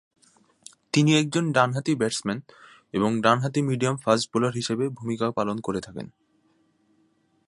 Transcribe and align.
তিনি 0.93 1.11
একজন 1.19 1.51
ডানহাতি 1.51 1.93
ব্যাটসম্যান 1.95 2.39
এবং 2.93 3.09
ডানহাতি 3.21 3.61
মিডিয়াম 3.61 3.95
ফাস্ট 3.97 4.25
বোলার 4.33 4.53
হিসেবে 4.55 4.85
ভূমিকা 4.89 5.27
পালন 5.31 5.57
করে 5.59 5.79
থাকেন। 5.81 6.07